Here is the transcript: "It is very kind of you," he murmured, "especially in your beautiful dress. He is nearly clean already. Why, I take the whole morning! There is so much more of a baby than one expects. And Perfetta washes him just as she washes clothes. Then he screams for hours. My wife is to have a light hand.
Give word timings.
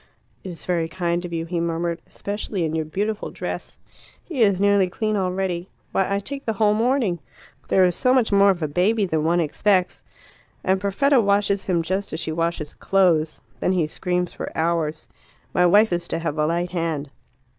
"It 0.43 0.49
is 0.49 0.65
very 0.65 0.89
kind 0.89 1.23
of 1.25 1.31
you," 1.31 1.45
he 1.45 1.59
murmured, 1.59 2.01
"especially 2.07 2.65
in 2.65 2.73
your 2.73 2.85
beautiful 2.85 3.29
dress. 3.29 3.77
He 4.23 4.41
is 4.41 4.59
nearly 4.59 4.89
clean 4.89 5.15
already. 5.15 5.69
Why, 5.91 6.11
I 6.11 6.17
take 6.17 6.43
the 6.45 6.53
whole 6.53 6.73
morning! 6.73 7.19
There 7.67 7.85
is 7.85 7.95
so 7.95 8.11
much 8.11 8.31
more 8.31 8.49
of 8.49 8.63
a 8.63 8.67
baby 8.67 9.05
than 9.05 9.23
one 9.23 9.39
expects. 9.39 10.03
And 10.63 10.81
Perfetta 10.81 11.21
washes 11.21 11.67
him 11.67 11.83
just 11.83 12.13
as 12.13 12.19
she 12.19 12.31
washes 12.31 12.73
clothes. 12.73 13.41
Then 13.59 13.73
he 13.73 13.85
screams 13.85 14.33
for 14.33 14.51
hours. 14.57 15.07
My 15.53 15.67
wife 15.67 15.93
is 15.93 16.07
to 16.07 16.17
have 16.17 16.39
a 16.39 16.47
light 16.47 16.71
hand. 16.71 17.11